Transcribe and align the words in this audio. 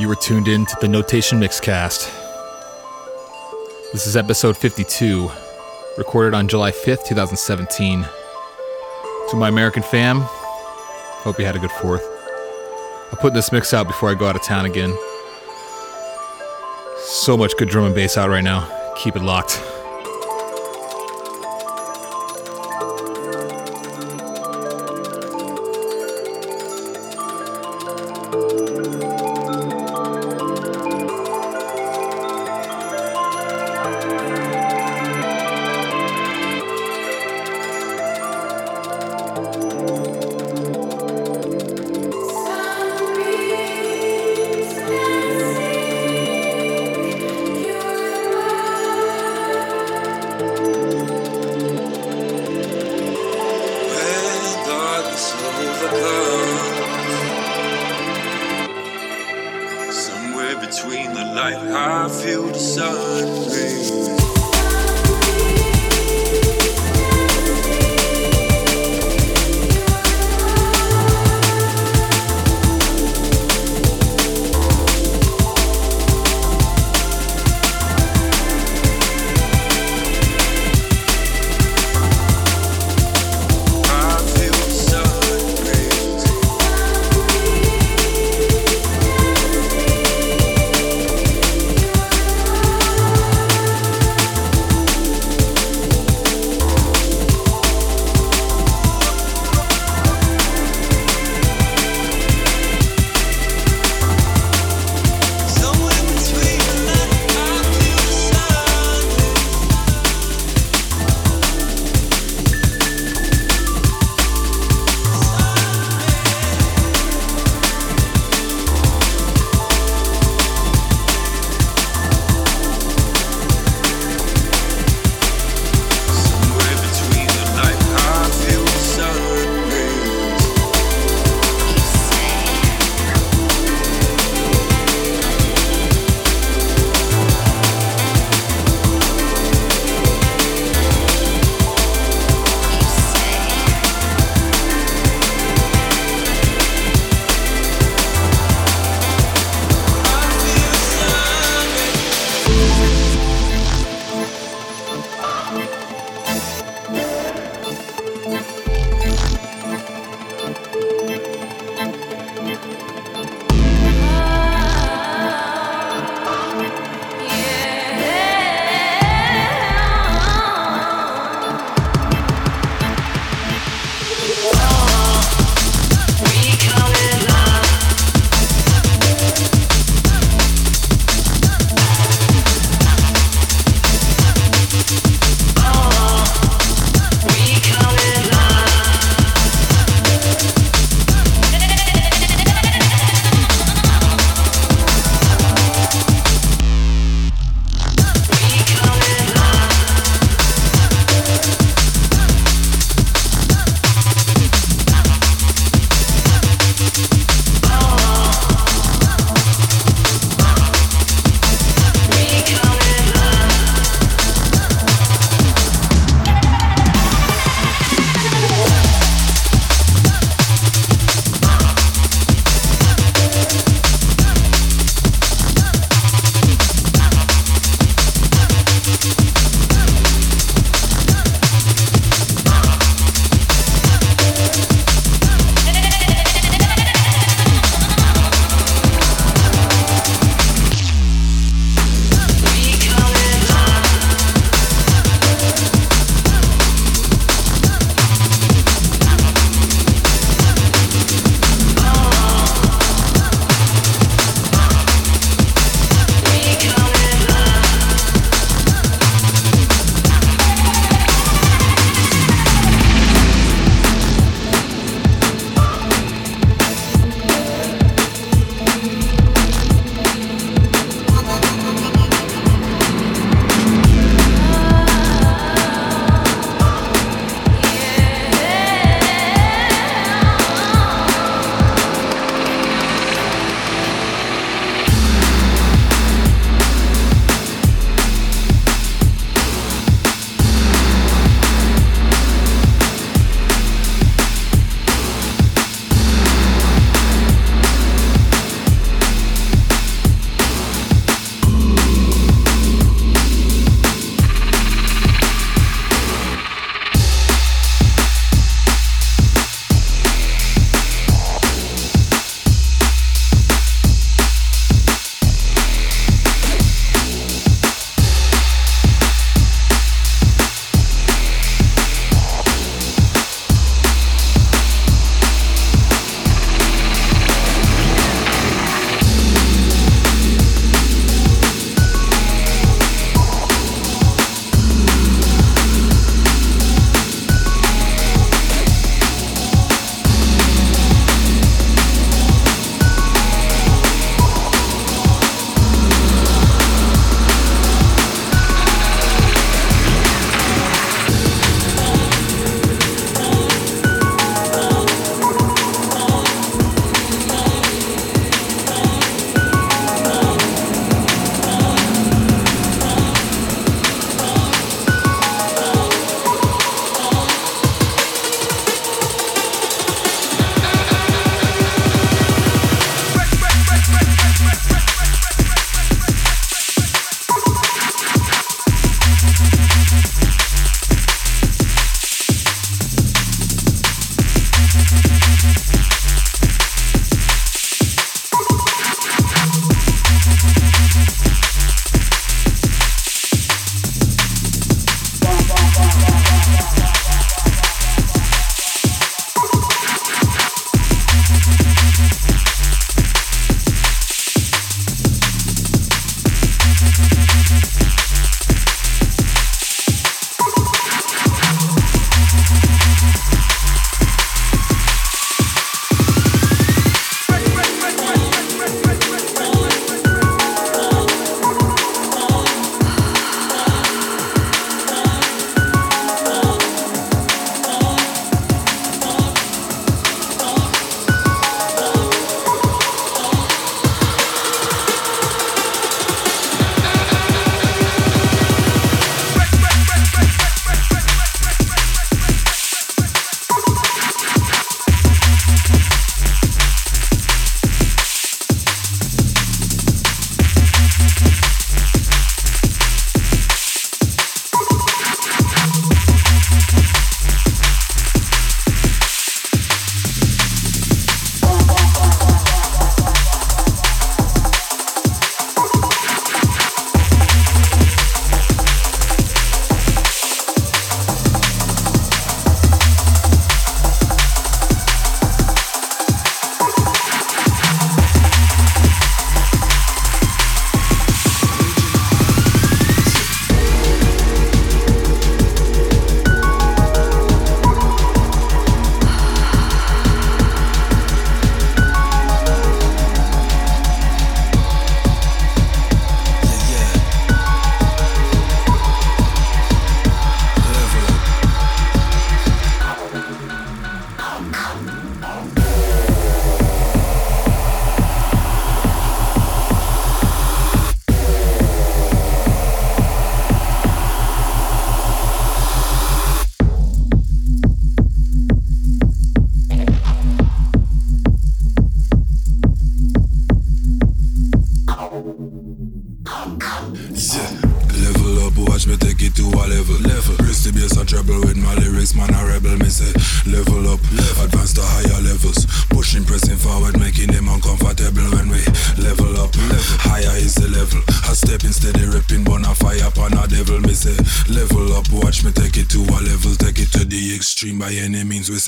You 0.00 0.08
were 0.08 0.16
tuned 0.16 0.48
in 0.48 0.64
to 0.64 0.76
the 0.80 0.88
Notation 0.88 1.38
Mixcast. 1.38 2.10
This 3.92 4.06
is 4.06 4.16
episode 4.16 4.56
52, 4.56 5.30
recorded 5.98 6.32
on 6.32 6.48
July 6.48 6.70
5th, 6.70 7.04
2017. 7.04 8.06
To 9.28 9.36
my 9.36 9.50
American 9.50 9.82
fam, 9.82 10.20
hope 10.22 11.38
you 11.38 11.44
had 11.44 11.54
a 11.54 11.58
good 11.58 11.70
fourth. 11.70 12.02
I'll 13.12 13.18
put 13.20 13.34
this 13.34 13.52
mix 13.52 13.74
out 13.74 13.88
before 13.88 14.08
I 14.08 14.14
go 14.14 14.26
out 14.26 14.36
of 14.36 14.42
town 14.42 14.64
again. 14.64 14.96
So 17.00 17.36
much 17.36 17.54
good 17.58 17.68
drum 17.68 17.84
and 17.84 17.94
bass 17.94 18.16
out 18.16 18.30
right 18.30 18.42
now. 18.42 18.94
Keep 18.96 19.16
it 19.16 19.22
locked. 19.22 19.62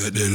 Any 0.00 0.10
means, 0.10 0.31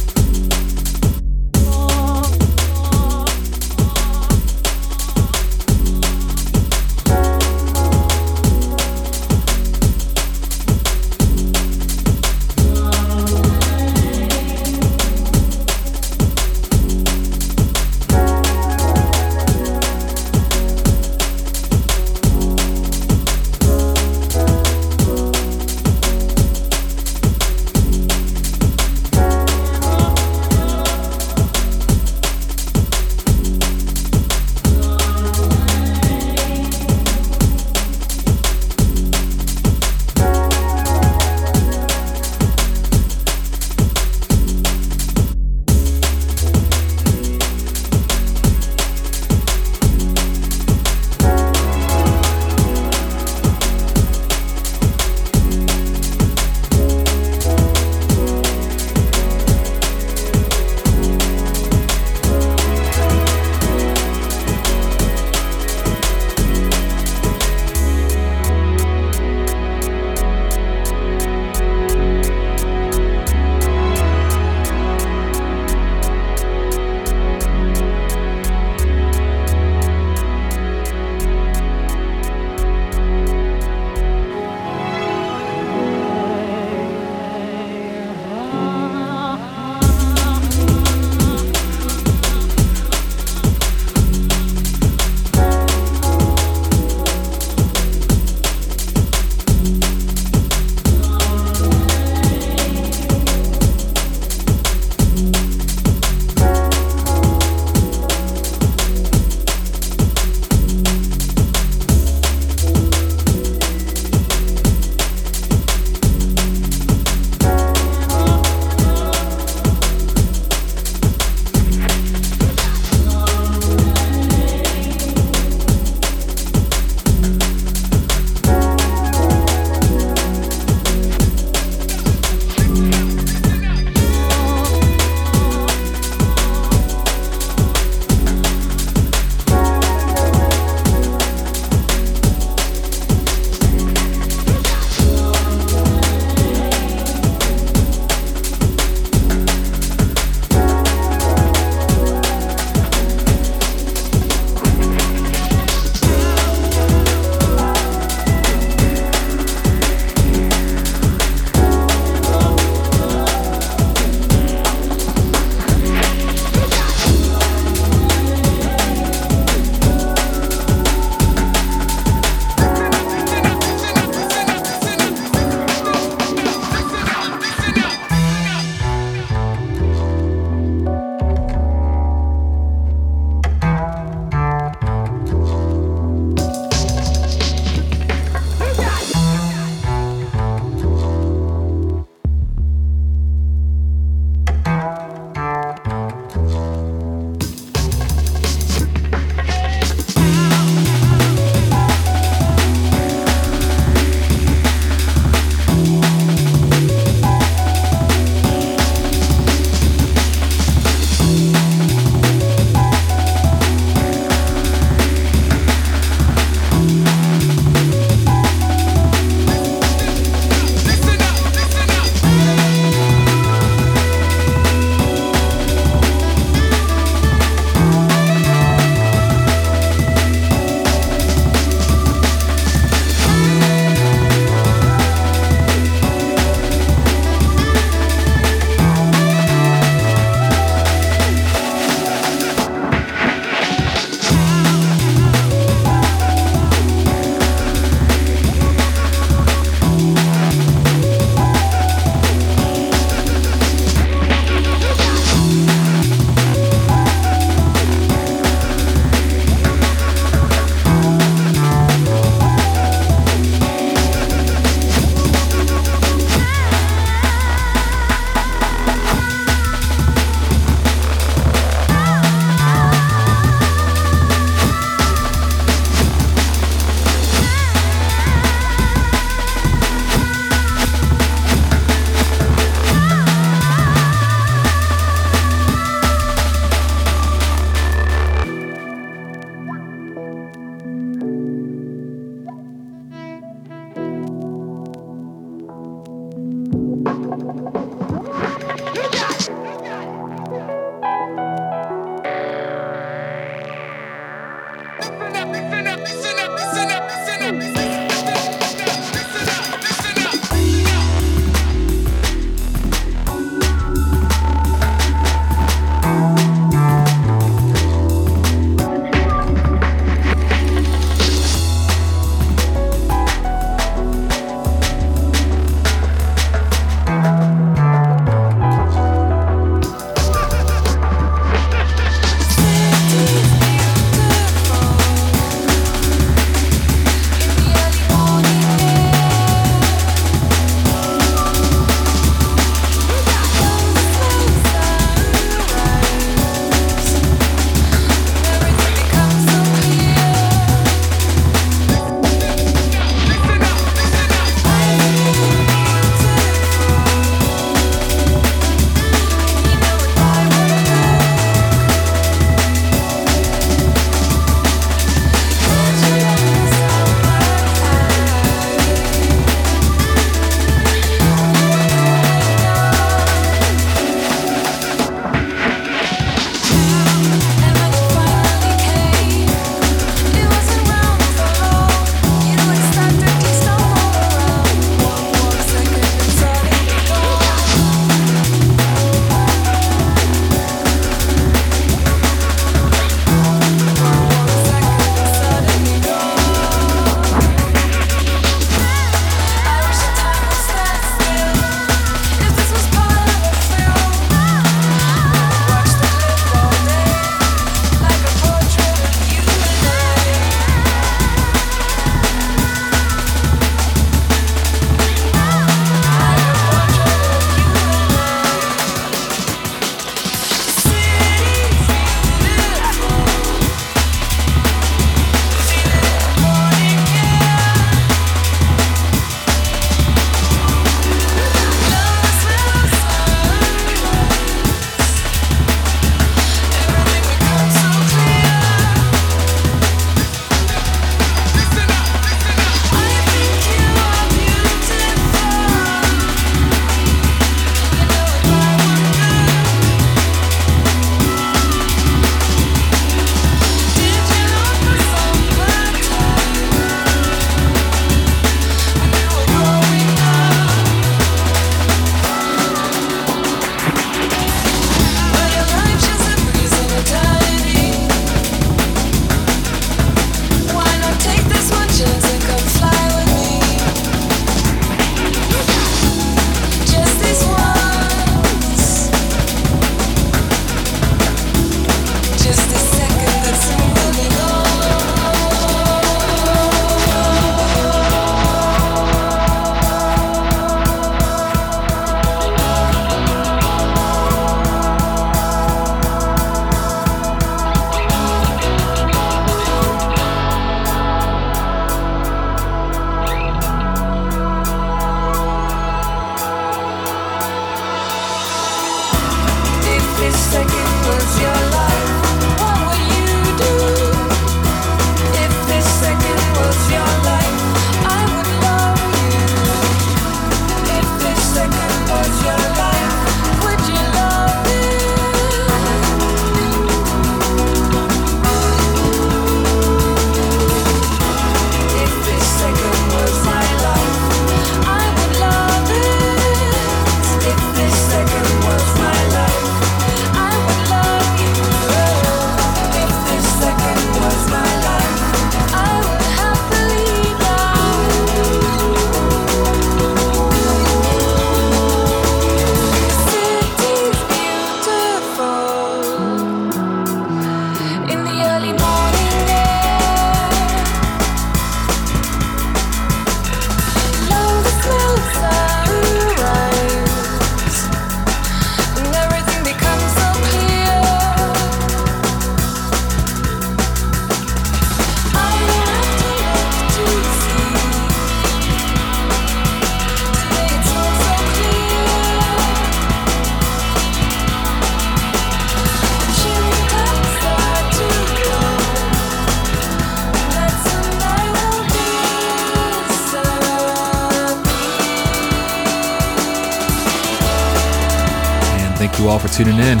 Tuning 599.54 599.78
in. 599.78 600.00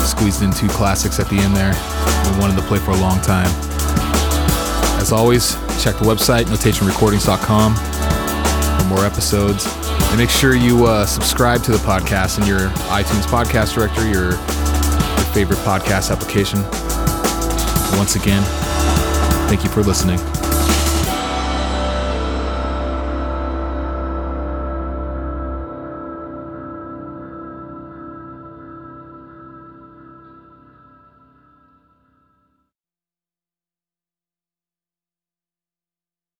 Squeezed 0.00 0.42
in 0.42 0.50
two 0.50 0.66
classics 0.66 1.20
at 1.20 1.28
the 1.28 1.36
end 1.38 1.54
there. 1.54 1.72
We 2.32 2.40
wanted 2.40 2.56
to 2.56 2.66
play 2.66 2.80
for 2.80 2.90
a 2.90 2.96
long 2.96 3.20
time. 3.20 3.46
As 5.00 5.12
always, 5.12 5.52
check 5.80 5.96
the 5.98 6.04
website, 6.04 6.46
notationrecordings.com, 6.46 7.76
for 8.80 8.88
more 8.88 9.04
episodes. 9.06 9.66
And 10.08 10.18
make 10.18 10.30
sure 10.30 10.56
you 10.56 10.86
uh, 10.86 11.06
subscribe 11.06 11.62
to 11.64 11.72
the 11.72 11.78
podcast 11.78 12.40
in 12.40 12.46
your 12.46 12.70
iTunes 12.90 13.22
podcast 13.22 13.74
directory, 13.74 14.10
your, 14.10 14.30
your 14.30 15.26
favorite 15.32 15.58
podcast 15.60 16.10
application. 16.10 16.60
Once 17.96 18.16
again, 18.16 18.42
thank 19.48 19.62
you 19.62 19.70
for 19.70 19.82
listening. 19.82 20.18